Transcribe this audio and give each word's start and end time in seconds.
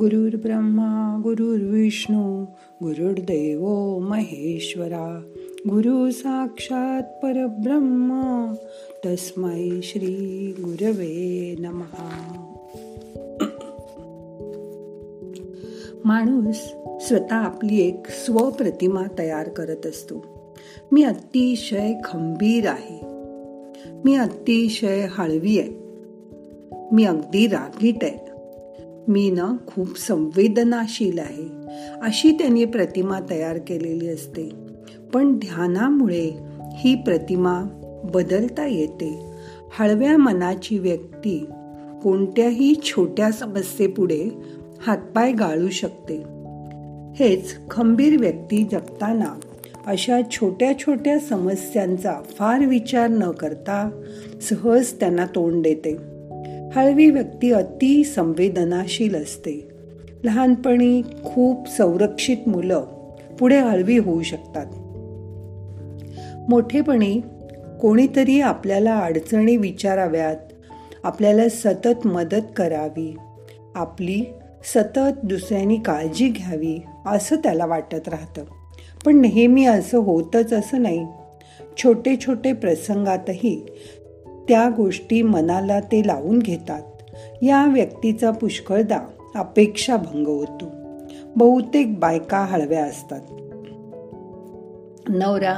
गुरुर् 0.00 0.36
ब्रह्मा 0.36 1.20
गुरुर्विष्णू 1.22 2.44
गुरुर्देव 2.82 3.98
महेश्वरा 3.98 5.22
गुरु 5.68 6.10
साक्षात 6.10 7.02
परब्रह्मा 7.02 8.54
तस्मै 9.06 9.80
श्री 9.82 10.54
गुरवे 10.58 11.56
नमहा 11.58 12.44
माणूस 16.04 16.56
स्वतः 17.08 17.34
आपली 17.34 17.80
एक 17.80 18.06
स्वप्रतिमा 18.08 19.02
तयार 19.18 19.48
करत 19.48 19.86
असतो. 19.86 20.26
मी 20.92 21.02
अतिशय 21.02 21.94
खंबीर 22.04 22.66
आहे. 22.66 23.00
मी 24.04 24.16
अतिशय 24.16 25.06
हळवी 25.10 25.58
आहे. 25.58 25.78
मी 26.92 27.04
अगदी 27.04 27.46
रागीट 27.46 28.04
आहे. 28.04 28.27
मी 29.08 29.30
ना 29.30 29.56
खूप 29.66 29.98
संवेदनाशील 29.98 31.18
आहे 31.18 31.48
अशी 32.02 32.30
त्यांनी 32.30 32.64
प्रतिमा 32.64 33.20
तयार 33.30 33.58
केलेली 33.58 34.08
असते. 34.08 34.50
पण 35.14 35.38
ध्यानामुळे 35.38 36.30
ही 36.74 36.94
प्रतिमा 36.94 37.62
बदलता 38.14 38.66
येते. 38.66 39.20
हळव्या 39.78 40.16
मनाची 40.16 40.78
व्यक्ती 40.78 41.46
कोणत्याही 42.02 42.74
छोट्या 42.74 43.30
समस्येपुढे 43.30 44.28
हातपाय 44.86 45.32
गाळू 45.32 45.68
शकते. 45.68 46.16
हेच 47.16 47.56
खंबीर 47.70 48.16
व्यक्ती 48.20 48.64
जगताना 48.72 49.40
अशा 49.86 50.20
छोट्या 50.30 50.78
छोट्या 50.78 51.18
समस्यांचा 51.18 52.14
फार 52.30 52.64
विचार 52.64 53.08
न 53.08 53.30
करता 53.30 54.02
सहज 54.42 54.92
त्यांना 54.92 55.24
तोंड 55.24 55.62
देते. 55.62 56.07
हळवी 56.78 57.10
व्यक्ती 57.10 57.52
अति 57.52 58.04
संवेदनाशील 58.04 59.14
असते. 59.14 59.68
लहानपणी 60.24 61.02
खूप 61.24 61.68
संरक्षित 61.68 62.48
मुलं 62.48 62.84
पुढे 63.40 63.58
हळवी 63.58 63.98
होऊ 63.98 64.22
शकतात. 64.22 64.66
मोठेपणी 66.50 67.20
कोणीतरी 67.80 68.40
आपल्याला 68.40 68.98
अडचणी 68.98 69.56
विचाराव्यात 69.56 70.36
आपल्याला 71.04 71.48
सतत 71.48 72.06
मदत 72.06 72.42
करावी 72.56 73.16
आपली 73.74 74.24
सतत 74.74 75.24
दुसऱ्यांनी 75.24 75.76
काळजी 75.76 76.28
घ्यावी 76.28 76.82
असं 77.06 77.36
त्याला 77.36 77.66
वाटत 77.66 78.08
राहतं. 78.08 78.44
पण 79.04 79.20
नेहमी 79.20 79.64
असं 79.64 79.98
होतच 79.98 80.52
असं 80.52 80.82
नाही. 80.82 81.06
छोटे 81.78 82.16
छोटे 82.16 82.52
प्रसंगातही 82.52 83.66
त्या 84.48 84.68
गोष्टी 84.76 85.22
मनाला 85.22 85.80
ते 85.80 86.06
लावून 86.06 86.38
घेतात. 86.38 86.82
या 87.42 87.66
व्यक्तीचा 87.66 88.30
पुष्कळदा 88.30 88.98
अपेक्षा 89.34 89.96
भंग 89.96 90.26
होतो. 90.26 90.64
बहुतेक 91.36 92.00
बायका 92.00 92.38
हळव्या 92.38 92.84
असतात. 92.84 93.20
नवरा 95.08 95.56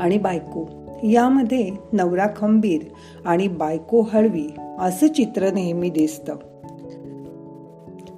आणि 0.00 0.18
बायको 0.18 0.66
यामध्ये 1.04 1.70
नवरा 1.92 2.26
खंबीर 2.36 2.80
आणि 3.24 3.48
बायको 3.48 4.00
हळवी 4.00 4.46
असं 4.78 5.06
चित्र 5.06 5.50
नेहमी 5.50 5.90
दिसतं. 5.90 6.36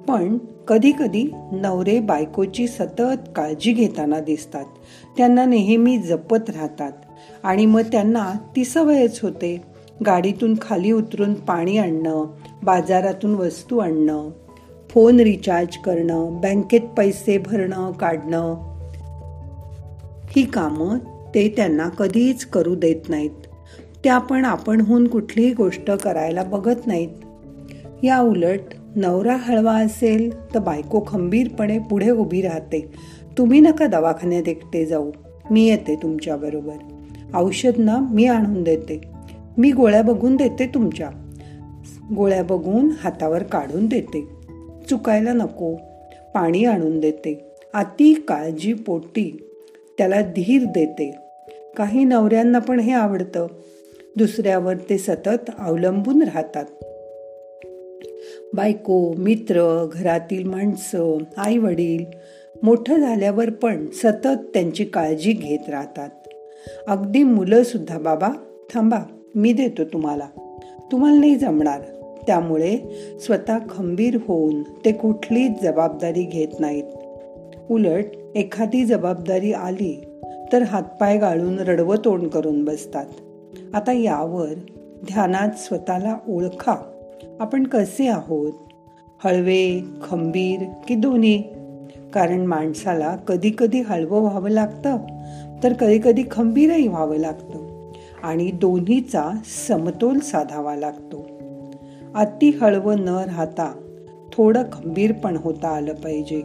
पण 0.09 0.39
कधी 0.69 0.93
कधी 0.99 1.33
नवरे 1.53 2.01
बायकोची 2.01 2.67
सतत 2.67 3.19
काळजी 3.37 3.73
घेताना 3.73 4.21
दिसतात. 4.21 4.65
त्यांना 5.17 5.45
नेहमी 5.45 5.99
जपत 5.99 6.51
राहतात 6.51 6.93
आणि 7.43 7.67
मग 7.67 7.81
त्यांना 7.81 8.33
ती 8.57 8.65
सवयच 8.65 9.21
होते. 9.23 9.68
गाडीतून 10.07 10.55
खाली 10.63 10.93
उतरून 10.93 11.35
पाणी 11.35 11.79
आणणं 11.79 12.27
बाजारातून 12.63 13.35
वस्तू 13.35 13.79
आणणं 13.79 14.31
फोन 14.91 15.21
रिचार्ज 15.21 15.77
करणं 15.77 16.41
बँकेत 16.41 16.81
पैसे 16.97 17.39
भरणं 17.39 17.93
काढणं. 17.93 18.55
ही 20.31 20.47
कामं 20.47 20.99
ते 21.35 21.53
त्यांना 21.57 21.89
कधीच 21.89 22.45
करू 22.45 22.75
देत 22.75 23.09
नाहीत. 23.09 23.31
त्या 24.05 24.19
पण 24.19 24.45
आपणहून 24.45 25.09
कुठलीही 25.09 25.53
गोष्ट 25.53 25.91
करायला 25.91 26.43
बघत 26.43 26.87
नाहीत. 26.87 27.09
या 28.03 28.21
उलट 28.21 28.61
नवरा 28.97 29.37
हळवा 29.37 29.75
असेल 29.75 30.55
तर 30.55 30.59
बायको 30.59 31.05
खंबीरपणे 31.07 31.79
पुढे 31.79 32.11
उभी 32.11 32.43
राहते. 32.43 32.93
तुम्ही 33.39 33.61
नका 33.61 33.87
दवाखान्यात 33.87 34.49
एकटे 34.49 34.87
जाऊ. 34.87 35.11
मी 35.51 35.69
येते 35.69 35.97
तुमच्याबरोबर. 36.03 36.77
औषध 37.35 37.73
ना 37.79 37.99
मी 38.11 38.27
आणून 38.27 38.63
देते. 38.63 39.18
मी 39.59 39.73
गोळ्या 39.73 40.03
बघून 40.03 40.37
देते 40.37 40.67
तुमच्या. 40.67 41.11
गोळ्या 42.17 42.43
बघून 42.43 42.91
हातावर 42.99 43.43
काढून 43.43 43.87
देते. 43.87 44.29
चुकायला 44.91 45.33
नको. 45.33 45.75
पाणी 46.35 46.65
आणून 46.65 47.01
देते. 47.01 47.57
अति 47.75 48.15
काळजी 48.29 48.73
पोटी. 48.73 49.51
त्याला 49.99 50.21
धीर 50.21 50.65
देते. 50.65 51.15
काही 51.77 52.05
नवऱ्यांना 52.05 52.59
पण 52.59 52.81
हे 52.81 52.93
आवडतं. 52.93 53.47
दुसऱ्यावर 54.17 54.77
ते 54.77 54.99
सतत 54.99 55.51
अवलंबून 55.59 56.23
राहतात. 56.23 56.65
बायको 58.55 59.15
मित्र 59.19 59.87
घरातील 59.93 60.49
माणसं 60.49 61.19
आई 61.37 61.59
वडील 61.59 62.05
मोठं 62.63 62.97
झाल्यावर 62.97 63.51
पण 63.51 63.87
सतत 63.87 64.39
त्यांची 64.55 64.85
काळजी 64.85 65.33
घेत 65.33 65.69
राहतात. 65.69 66.09
अगदी 66.89 67.23
मुलं 67.23 67.63
सुद्धा 67.63 67.99
बाबा 67.99 68.29
थांबा. 68.75 68.99
मी 69.39 69.53
देतो 69.53 69.85
तुम्हाला. 69.85 70.27
तुम्हाला 70.93 71.21
नाही 71.21 71.35
जमणार. 71.35 71.81
त्यामुळे 72.27 72.79
स्वतः 73.21 73.59
खंबीर 73.71 74.19
होऊन 74.29 74.63
ते 74.63 74.93
कुठलीच 74.93 75.63
जबाबदारी 75.63 76.23
घेत 76.23 76.49
नाहीत. 76.61 76.85
उलट 77.71 78.05
एखादी 78.35 78.85
जबाबदारी 78.85 79.53
आली 79.53 80.05
तर 80.53 80.63
हातपाय 80.63 81.19
गाळून 81.19 81.59
रडवं 81.59 81.97
तोंड 82.05 82.29
करून 82.29 82.65
बसतात. 82.65 83.07
आता 83.75 83.93
यावर 83.93 84.55
ध्यानात 85.07 85.49
स्वतःला 85.57 86.19
ओळखा. 86.29 86.77
आपण 87.41 87.65
कसे 87.65 88.09
आहोत? 88.09 88.53
हळवे 89.25 89.83
खंबीर 90.03 90.65
की 90.89 90.95
दोन्ही? 90.95 91.43
कारण 92.13 92.41
माणसाला 92.41 93.17
कधी 93.17 93.51
कधी 93.59 93.81
हळवं 93.81 94.21
व्हावं 94.21 94.51
लागतं 94.51 94.99
तर 95.63 95.73
कधी 95.73 96.01
कधी 96.05 96.23
खंबीरही 96.31 96.89
व्हावं 96.89 97.17
लागतं. 97.17 97.68
आणि 98.23 98.51
दोन्हीचा 98.51 99.31
समतोल 99.69 100.19
साधावा 100.19 100.77
लागतो. 100.77 101.27
अति 102.15 102.51
हळवं 102.51 103.01
न 103.01 103.09
राहता 103.09 103.73
थोडं 104.33 104.63
खंबीर 104.73 105.13
पण 105.13 105.37
होता 105.37 105.69
आलं 105.69 105.95
पाहिजे 105.95 106.43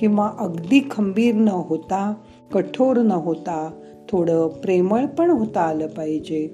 किंवा 0.00 0.30
अगदी 0.38 0.88
खंबीर 0.90 1.34
न 1.34 1.48
होता 1.48 2.14
कठोर 2.52 2.96
न 2.96 3.12
होता 3.12 3.70
थोडं 4.08 4.48
प्रेमळ 4.48 5.06
पण 5.06 5.30
होता 5.30 5.60
आलं 5.60 5.86
पाहिजे. 5.86 6.48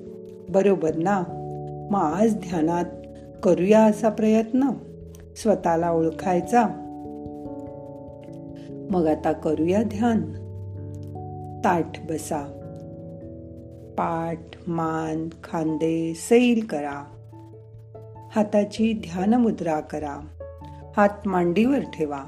बरोबर 0.49 0.94
ना? 0.94 1.22
मग 1.91 2.00
आज 2.00 2.34
ध्यानात 2.34 2.84
करूया 3.43 3.84
असा 3.84 4.09
प्रयत्न? 4.09 4.71
स्वतःला 5.37 5.91
ओळखायचा? 5.91 6.66
मग 8.91 9.06
आता 9.06 9.33
करूया 9.33 9.83
ध्यान. 9.83 10.21
ताठ 11.65 12.06
बसा. 12.10 12.61
पाठ 13.98 14.38
मान 14.66 15.28
खांदे 15.44 16.14
सैल 16.14 16.66
करा. 16.66 17.04
हाताची 18.36 18.92
ध्यान 18.92 19.34
मुद्रा 19.34 19.80
करा. 19.80 20.20
हात 20.97 21.28
मांडीवर 21.28 21.78
ठेवा. 21.78 22.25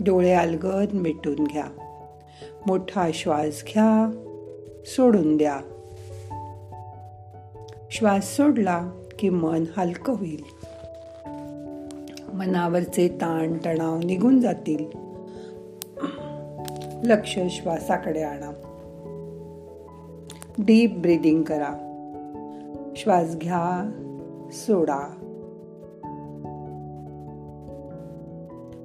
डोळे 0.00 0.32
अलगद 0.32 0.92
मिटून 0.92 1.44
घ्या. 1.44 1.64
मोठा 2.66 3.10
श्वास 3.14 3.64
घ्या. 3.66 4.10
सोडून 4.86 5.36
द्या. 5.36 5.60
श्वास 7.90 8.36
सोडला 8.36 8.90
की 9.18 9.28
मन 9.28 9.64
हलकं 9.76 10.16
होईल. 10.16 10.42
मनावरचे 12.34 13.08
ताण 13.08 13.58
तणाव 13.64 13.98
निघून 13.98 14.40
जातील. 14.40 14.84
लक्ष 17.04 17.38
श्वासाकडे 17.50 18.22
आणा. 18.22 18.65
डीप 20.58 20.98
ब्रीदिंग 20.98 21.42
करा. 21.42 21.72
श्वास 22.96 23.36
घ्या 23.36 23.90
सोडा. 24.52 25.00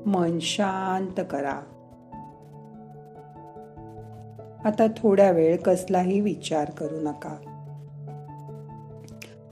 मन 0.06 0.38
शांत 0.42 1.24
करा. 1.30 1.62
आता 4.66 4.88
थोड्या 4.98 5.32
वेळ 5.32 5.58
कसलाही 5.58 6.22
विचार 6.22 6.70
करू 6.70 7.00
नका. 7.00 7.36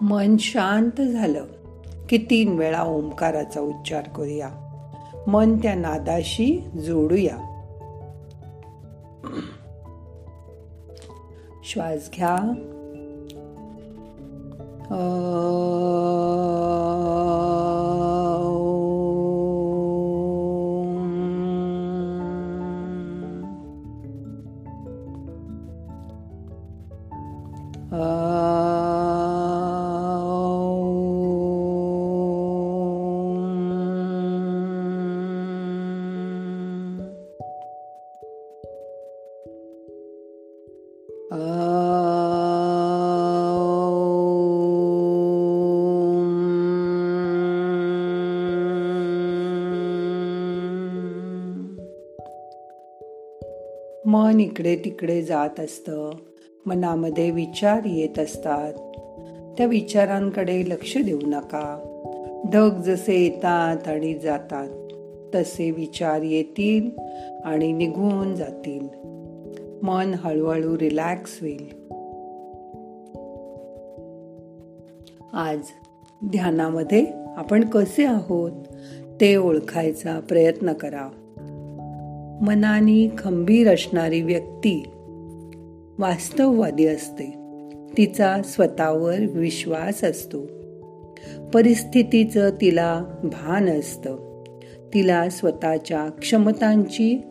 मन 0.01 0.37
शांत 0.37 1.01
झालं 1.01 1.45
की 2.09 2.17
तीन 2.17 2.57
वेळा 2.57 2.83
ओंकाराचा 2.83 3.61
उच्चार 3.61 4.01
करूया. 4.01 4.49
मन 5.27 5.57
त्या 5.57 5.75
नादाशी 5.75 6.69
जोडूया. 6.85 7.48
श्वास 11.63 12.09
घ्या. 12.13 12.35
मन 41.31 41.41
इकडे 54.39 54.75
तिकडे 54.75 55.21
जात 55.21 55.59
असतं. 55.59 56.11
मनामध्ये 56.65 57.31
विचार 57.31 57.81
येत 57.85 58.19
असतात. 58.19 58.73
त्या 59.57 59.65
विचारांकडे 59.65 60.63
लक्ष 60.67 60.97
देऊ 60.97 61.19
नका. 61.23 61.77
ढग 62.53 62.81
जसे 62.81 63.23
येतात 63.23 63.87
आणि 63.87 64.13
जातात 64.13 64.69
तसे 65.35 65.71
विचार 65.71 66.21
येतील 66.21 66.89
आणि 67.43 67.71
निघून 67.71 68.35
जातील. 68.35 68.87
मन 69.83 70.13
हळूहळू 70.13 70.79
रिलॅक्स 70.79 71.37
होईल. 71.41 71.67
आज 75.33 75.59
ध्यानामध्ये 76.25 77.05
आपण 77.37 77.69
कसे 77.69 78.05
आहोत 78.05 78.51
ते 79.21 79.35
ओळखायचा 79.35 80.19
प्रयत्न 80.19 80.73
करा. 80.73 81.09
मनाने 82.41 83.11
खंबीर 83.17 83.73
असणारी 83.73 84.21
व्यक्ती 84.21 84.83
वास्तववादी 85.99 86.85
असते. 86.85 87.33
तिचा 87.97 88.41
स्वतःवर 88.41 89.19
विश्वास 89.19 90.03
असतो. 90.03 90.45
परिस्थितीचं 91.53 92.49
तिला 92.49 93.03
भान 93.23 93.69
असतं. 93.69 94.43
तिला 94.93 95.29
स्वतःच्या 95.29 96.09
क्षमतांची 96.09 97.21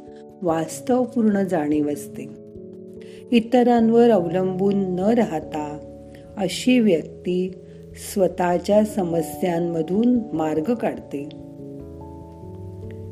वास्तवपूर्ण 0.43 1.43
जाणीव 1.43 1.89
असते. 1.93 2.27
इतरांवर 3.31 4.11
अवलंबून 4.11 4.75
न 4.75 4.99
राहता 4.99 5.79
अशी 6.37 6.79
व्यक्ती 6.79 7.53
स्वतःच्या 8.15 8.85
समस्यांमधून 8.85 10.19
मार्ग 10.33 10.75
काढते. 10.75 11.29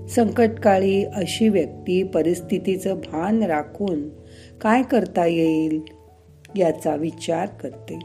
संकटकाळी 0.08 1.04
अशी 1.04 1.48
व्यक्ती 1.48 2.02
परिस्थितीचं 2.02 2.94
भान 2.94 3.42
राखून 3.42 4.08
काय 4.60 4.82
करता 4.82 5.26
येईल 5.26 5.80
याचा 6.56 6.94
विचार 6.94 7.46
करते 7.46 7.98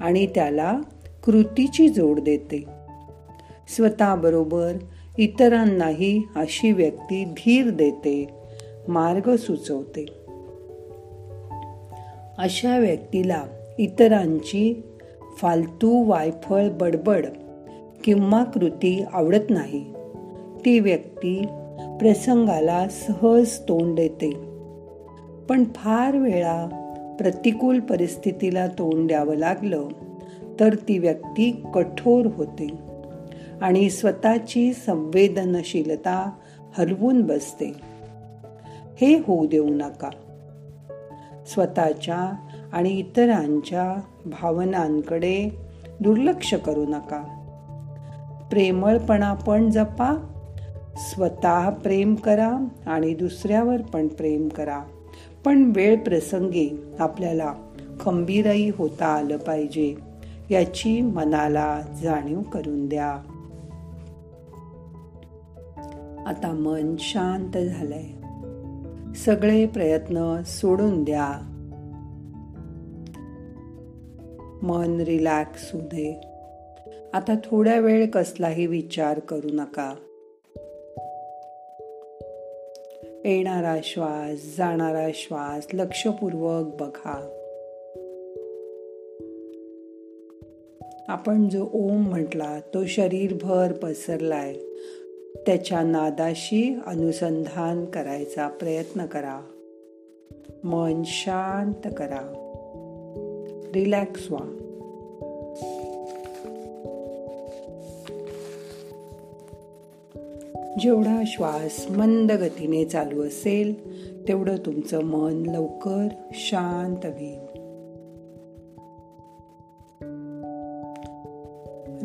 आणि 0.00 0.26
त्याला 0.26 0.78
कृतीची 1.24 1.88
जोड 1.88 2.20
देते. 2.20 2.64
स्वतःबरोबर 3.76 4.72
इतरांनाही 5.18 6.22
अशी 6.36 6.72
व्यक्ती 6.72 7.24
धीर 7.24 7.70
देते 7.70 8.41
मार्ग 8.88 9.36
सुचवते. 9.36 10.06
अशा 12.38 12.78
व्यक्तीला 12.78 13.44
इतरांची 13.78 14.82
फालतू 15.38 16.04
वायफळ 16.04 16.68
बडबड 16.68 17.26
किंवा 18.04 18.44
कृती 18.44 19.04
आवडत 19.12 19.50
नाही. 19.50 19.84
ती 20.64 20.80
व्यक्ती 20.80 21.46
प्रसंगाला 22.00 22.88
सहज 22.88 23.58
तोंड 23.58 23.96
देते. 23.96 24.30
पण 25.48 25.64
फार 25.64 26.16
वेळा 26.16 26.66
प्रतिकूल 27.18 27.80
परिस्थितीला 27.80 28.66
तोंड 28.66 29.06
द्यावं 29.06 29.36
लागलं 29.36 29.88
तर 30.60 30.74
ती 30.74 30.98
व्यक्ती 30.98 31.62
कठोर 31.74 32.26
होते 32.26 32.68
आणि 33.60 33.90
स्वतःची 33.90 34.72
संवेदनशीलता 34.72 36.30
हरवून 36.78 37.22
बसते. 37.22 37.91
हे 39.02 39.14
होऊ 39.14 39.46
देऊ 39.46 39.68
नका. 39.68 40.10
स्वतःच्या 41.46 42.32
आणि 42.72 42.90
इतरांच्या 42.90 44.00
भावनांकडे 44.26 45.50
दुर्लक्ष 46.00 46.54
करू 46.54 46.84
नका. 46.88 47.22
प्रेमळपणा 48.50 49.34
पण 49.34 49.70
जपा. 49.70 50.28
स्वतः 50.96 51.70
प्रेम 51.70 52.14
करा 52.14 52.58
आणि 52.86 53.14
दुसऱ्यावर 53.14 53.80
पण 53.80 54.08
प्रेम 54.08 54.48
करा. 54.48 54.80
पण 55.44 55.72
वेळ 55.76 55.96
प्रसंगी 55.96 56.84
आपल्याला 56.98 57.54
खंबीरही 58.00 58.70
होता 58.76 59.06
आलं 59.06 59.36
पाहिजे 59.36 59.96
याची 60.50 61.00
मनाला 61.00 61.80
जाणीव 62.02 62.40
करून 62.40 62.88
द्या. 62.88 63.10
आता 66.26 66.52
मन 66.52 66.94
शांत 66.98 67.56
झालंय. 67.58 68.21
सगळे 69.16 69.66
प्रयत्न 69.66 70.42
सोडून 70.42 71.04
द्या. 71.04 71.48
मन 74.62 75.00
रिलॅक्स 75.00 75.72
होऊ 75.72 75.82
दे. 75.82 76.20
आता 77.12 77.34
थोड्या 77.44 77.80
वेळ 77.80 78.10
कसलाही 78.10 78.66
विचार 78.66 79.18
करू 79.18 79.48
नका. 79.52 79.94
येणारा 83.24 83.76
श्वास 83.84 84.56
जाणारा 84.58 85.08
श्वास 85.14 85.66
लक्षपूर्वक 85.72 86.76
बघा. 86.80 87.38
आपण 91.08 91.48
जो 91.48 91.68
ओम 91.72 92.08
म्हटला 92.08 92.60
तो 92.74 92.86
शरीरभर 92.86 93.72
पसरलाय. 93.72 94.54
त्याच्या 95.46 95.82
नादाशी 95.82 96.78
अनुसंधान 96.86 97.84
करायचा 97.84 98.48
प्रयत्न 98.48 99.06
करा. 99.06 99.40
मन 100.64 101.02
शांत 101.04 101.88
करा. 101.96 102.48
रिलॅक्स 103.74 104.30
व्हा. 104.30 104.58
जेवढा 110.80 111.22
श्वास 111.26 111.86
मंद 111.90 112.32
गतीने 112.32 112.84
चालू 112.84 113.22
असेल 113.22 114.02
तेवढं 114.28 114.56
तुमचं 114.56 115.04
मन 115.04 115.42
लवकर 115.46 116.08
शांत 116.32 117.06
होईल. 117.06 117.52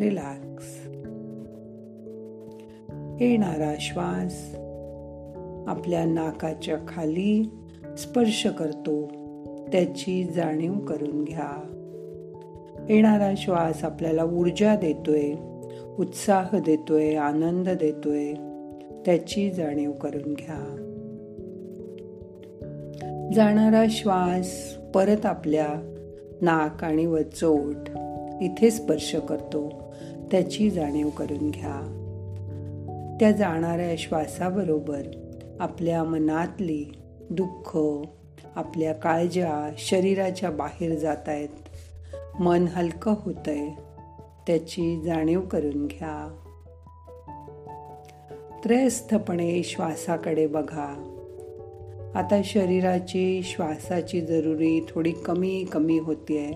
रिलॅक्स 0.03 0.46
येणारा 3.21 3.75
श्वास 3.79 4.55
आपल्या 5.67 6.05
नाकाच्या 6.05 6.77
खाली 6.87 7.51
स्पर्श 7.97 8.45
करतो. 8.45 9.05
त्याची 9.71 10.23
जाणीव 10.23 10.73
करून 10.73 11.23
घ्या. 11.23 11.73
येणारा 12.89 13.33
श्वास 13.37 13.83
आपल्याला 13.83 14.23
ऊर्जा 14.23 14.75
देतोय 14.75 15.33
उत्साह 15.99 16.59
देतोय 16.59 17.15
आनंद 17.15 17.69
देतोय. 17.69 18.33
त्याची 19.05 19.51
जाणीव 19.51 19.91
करून 19.91 20.33
घ्या. 20.33 20.83
जाणारा 23.35 23.85
श्वास 23.89 24.77
परत 24.95 25.25
आपल्या 25.25 25.67
नाक 26.41 26.83
आणि 26.83 27.05
वचोट 27.05 27.89
इथे 28.41 28.71
स्पर्श 28.71 29.15
करतो. 29.15 29.73
त्याची 30.31 30.69
जाणीव 30.69 31.09
करून 31.09 31.49
घ्या. 31.49 32.03
त्या 33.19 33.31
जाणाऱ्या 33.31 33.95
श्वासाबरोबर 33.97 35.01
आपल्या 35.59 36.03
मनातली 36.03 36.85
दुःख 37.29 37.77
आपल्या 38.55 38.93
काळज्या 38.93 39.73
शरीराच्या 39.77 40.51
बाहेर 40.51 40.95
जात 40.95 41.17
आहेत 41.27 41.49
मन 42.39 42.65
हलकं 42.67 43.13
होतंय. 43.19 43.69
त्याची 44.47 45.01
जाणीव 45.01 45.41
करून 45.41 45.85
घ्या. 45.85 46.41
त्रयस्थपणे 48.63 49.63
श्वासाकडे 49.63 50.47
बघा. 50.47 51.13
आता 52.15 52.41
शरीराची 52.43 53.41
श्वासाची 53.43 54.21
जरुरी 54.21 54.85
थोडी 54.89 55.11
कमी 55.11 55.65
कमी 55.71 55.99
होतीये. 55.99 56.51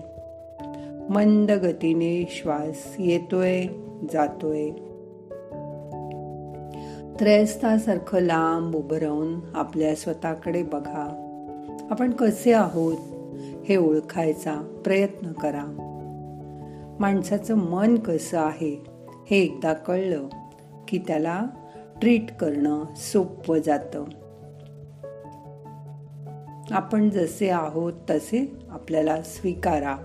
मंद 1.10 1.50
गतीने 1.50 2.26
श्वास 2.30 2.96
येतोय 2.98 3.66
जातोय. 4.12 4.70
त्रयस्थासारखं 7.20 8.18
लांब 8.18 8.76
उभं 8.76 8.96
राहून 8.96 9.40
आपल्या 9.54 9.94
स्वतःकडे 9.94 10.62
बघा. 10.62 11.28
आपण 11.90 12.10
कसे 12.10 12.52
आहोत 12.52 12.96
हे 13.68 13.76
ओळखायचा 13.76 14.80
प्रयत्न 14.84 15.32
करा. 15.32 15.64
माणसाचं 17.00 17.54
मन 17.54 17.98
कसं 17.98 18.38
आहे 18.38 18.84
हे 19.30 19.38
एकदा 19.38 19.72
कळलं 19.72 20.28
की 20.88 20.98
त्याला 20.98 21.46
ट्रीट 22.00 22.32
करणं 22.32 22.84
सोपं 22.96 23.58
जातं. 23.58 24.04
आपण 26.70 27.10
जसे 27.10 27.50
आहोत 27.50 27.92
तसे 28.10 28.58
आपल्याला 28.70 29.22
स्वीकारा. 29.22 29.96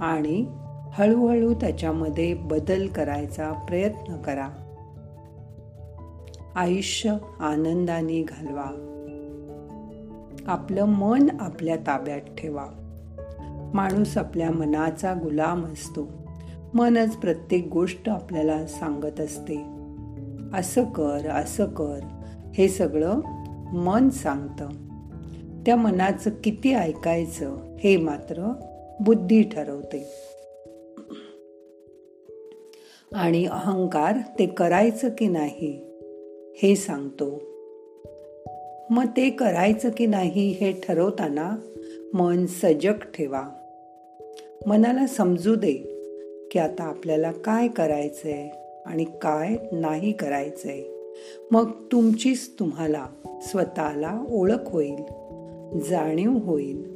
आणि 0.00 0.46
हळूहळू 0.92 1.54
त्याच्यामध्ये 1.54 2.34
बदल 2.34 2.86
करायचा 2.86 3.52
प्रयत्न 3.52 4.16
करा. 4.16 4.63
आयुष्य 6.54 7.16
आनंदाने 7.40 8.22
घालवा. 8.22 8.90
आपलं 10.46 10.84
मन 10.84 11.28
आपल्या 11.40 11.76
ताब्यात 11.76 12.20
ठेवा. 12.20 12.66
माणूस 13.74 14.18
आपल्या 14.18 14.50
मनाचा 14.50 15.14
गुलाम 15.14 15.64
असतो. 15.64 16.08
मनच 16.74 17.16
प्रत्येक 17.16 17.66
गोष्ट 17.66 18.08
आपल्याला 18.08 18.66
सांगत 18.66 19.20
असते. 19.20 19.64
असं 20.54 20.84
कर 20.84 21.30
असं 21.30 21.66
कर 21.66 21.98
हे 22.54 22.68
सगळं 22.68 23.20
मन 23.72 24.08
सांगतं. 24.08 24.68
त्या 25.66 25.76
मनाचं 25.76 26.30
किती 26.44 26.74
ऐकायचं 26.74 27.76
हे 27.80 27.96
मात्र 27.96 28.52
बुद्धी 29.00 29.42
ठरवते. 29.42 30.06
आणि 33.14 33.46
अहंकार 33.46 34.16
ते 34.38 34.46
करायचं 34.46 35.08
की 35.08 35.28
नाही 35.28 35.93
हे 36.56 36.76
सांगतो. 36.76 37.42
मग 38.90 39.04
ते 39.16 39.30
करायचं 39.30 39.88
की 39.96 40.06
नाही 40.06 40.50
हे 40.50 40.72
ठरवताना 40.72 41.56
मन 42.14 42.46
सजग 42.46 42.92
ठेवा. 42.92 43.42
मनाला 44.66 45.06
समजू 45.06 45.54
दे 45.54 45.72
की 46.50 46.58
आता 46.58 46.84
आपल्याला 46.84 47.32
काय 47.32 47.68
करायचंय 47.68 48.48
आणि 48.86 49.04
काय 49.04 49.56
नाही 49.72 50.12
करायचंय. 50.12 50.82
मग 51.50 51.70
तुमचीच 51.92 52.50
तुम्हाला 52.58 53.06
स्वतःला 53.42 54.24
ओळख 54.30 54.64
होईल 54.66 55.02
जाणीव 55.80 56.30
होईल. 56.30 56.94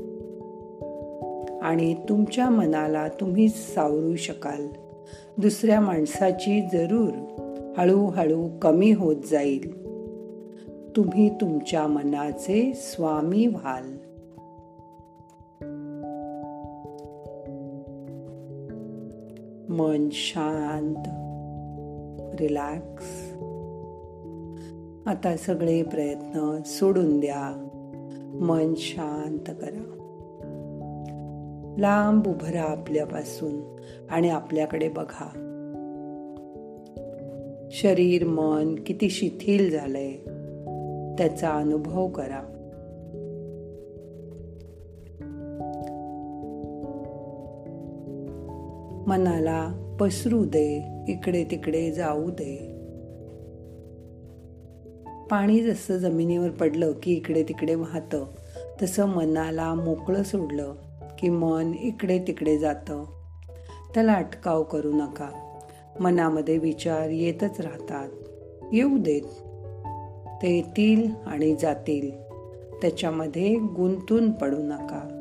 आणि 1.62 1.95
तुमच्या 2.09 2.50
मनाला 2.50 3.09
तुम्ही 3.09 3.49
सावरू 3.49 4.17
शकाल. 4.17 4.67
दुसऱ्या 5.38 5.81
माणसाची 5.81 6.61
जरूर 6.73 7.11
हळूहळू 7.79 8.49
कमी 8.63 8.93
होत 8.93 9.17
जाईल. 9.31 9.89
तुम्ही 10.97 11.31
तुमच्या 11.31 11.87
मनाचे 11.87 12.73
स्वामी 12.75 13.47
व्हाल. 13.47 13.97
मन 19.69 20.09
शांत. 20.13 21.05
रिलॅक्स. 22.41 23.33
आता 25.07 25.37
सगळे 25.37 25.83
प्रयत्न 25.83 26.63
सोडून 26.67 27.21
द्या. 27.21 27.69
मन 28.41 28.75
शांत 28.77 29.55
करा. 29.61 29.95
लांब 31.79 32.29
उभरा 32.29 32.63
आपल्यापासून 32.63 33.77
आणि 34.11 34.29
आपल्याकडे 34.29 34.89
बघा. 34.89 35.45
शरीर 37.71 38.25
मन 38.25 38.75
किती 38.87 39.11
शिथिल 39.11 39.71
झालंय 39.71 40.13
त्याचा 41.19 41.51
अनुभव 41.51 42.09
करा. 42.09 42.55
मनाला 49.07 49.97
पसरू 50.01 50.45
दे 50.45 50.83
इकडे 51.09 51.45
तिकडे 51.45 51.93
जाऊ 51.93 52.31
दे. 52.31 52.75
पाणी 55.31 55.61
जसं 55.61 55.97
जमिनीवर 55.97 56.51
पडलं 56.51 56.93
की 57.03 57.13
इकडे 57.13 57.43
तिकडे 57.43 57.75
वाहतं 57.75 58.25
तसं 58.83 59.05
मनाला 59.07 59.75
मोकळं 59.75 60.23
सोडलं 60.23 60.75
की 61.19 61.29
मन 61.29 61.73
इकडे 61.81 62.19
तिकडे 62.19 62.59
जातं. 62.59 63.05
त्याला 63.95 64.13
अटकाव 64.13 64.63
करू 64.63 64.93
नका. 64.93 65.48
मनामध्ये 66.00 66.59
विचार 66.59 67.09
येतच 67.09 67.61
राहतात. 67.61 68.09
येऊ 68.73 68.99
देत. 68.99 69.23
ते 70.43 70.57
येतील 70.57 71.11
आणि 71.26 71.55
जातील. 71.55 72.11
त्याच्यामध्ये 72.83 73.55
गुंतून 73.55 74.33
पडू 74.33 74.57
नका. 74.57 75.14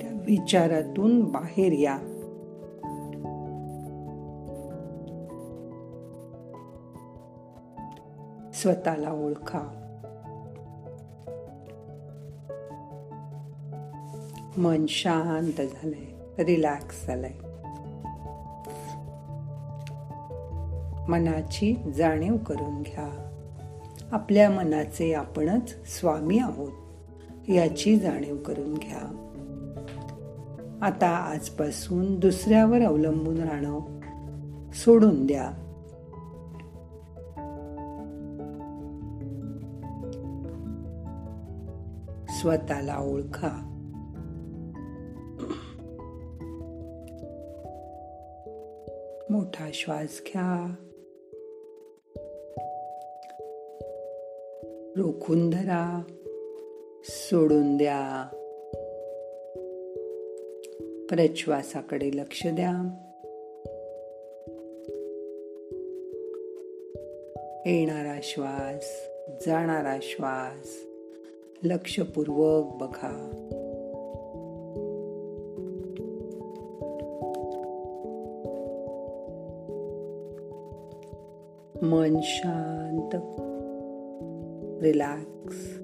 त्या 0.00 0.10
विचारातून 0.26 1.24
बाहेर 1.24 1.72
या. 1.72 1.98
स्वतःला 8.64 9.10
ओळखा 9.10 9.80
मन 14.56 14.86
शांत 14.88 15.60
झालंय 15.60 16.44
रिलॅक्स 16.44 17.06
झालंय. 17.06 17.32
मनाची 21.08 21.92
जाणीव 21.96 22.36
करून 22.36 22.82
घ्या. 22.82 23.30
आपल्या 24.12 24.50
मनाचे 24.50 25.14
आपणच 25.14 25.98
स्वामी 25.98 26.38
आहोत 26.38 26.72
याची 27.48 27.98
जाणीव 27.98 28.36
करून 28.36 28.74
घ्या. 28.74 29.30
आता 30.82 31.08
आजपासून 31.08 32.18
दुसऱ्यावर 32.18 32.80
अवलंबून 32.80 33.40
राहणं 33.40 33.80
सोडून 34.72 35.26
द्या. 35.26 35.63
स्वतःला 42.44 42.98
ओळखा. 42.98 43.48
मोठा 49.30 49.70
श्वास 49.74 50.22
घ्या. 50.26 50.74
रोखून 54.96 55.50
धरा. 55.50 56.02
सोडून 57.04 57.76
द्या. 57.76 58.28
प्रश्वासाकडे 61.08 62.10
लक्ष 62.14 62.46
द्या. 62.46 62.72
येणारा 67.66 68.20
श्वास 68.22 69.08
जाणारा 69.46 69.98
श्वास. 70.02 70.93
लक्षपूर्वक 71.62 72.64
बघा. 72.80 73.40
मन 81.82 82.16
शांत. 82.22 83.16
रिलॅक्स. 84.82 85.80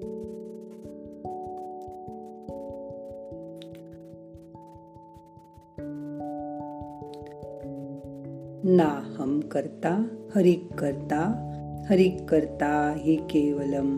ना 8.63 9.15
हम 9.17 9.39
करता 9.39 10.07
हरिक 10.35 10.73
करता 10.73 11.47
हरिक 11.89 12.29
करता 12.29 12.93
हि 12.97 13.15
केवलम. 13.15 13.97